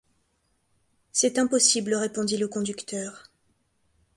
[1.11, 3.25] C’est impossible, répondit le conducteur.